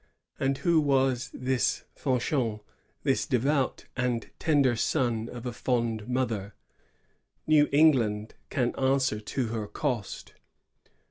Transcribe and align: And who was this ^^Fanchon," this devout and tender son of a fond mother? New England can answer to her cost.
And 0.39 0.57
who 0.57 0.81
was 0.81 1.29
this 1.31 1.83
^^Fanchon," 1.95 2.61
this 3.03 3.27
devout 3.27 3.85
and 3.95 4.31
tender 4.39 4.75
son 4.75 5.29
of 5.29 5.45
a 5.45 5.53
fond 5.53 6.07
mother? 6.07 6.55
New 7.45 7.69
England 7.71 8.33
can 8.49 8.73
answer 8.77 9.19
to 9.19 9.47
her 9.49 9.67
cost. 9.67 10.33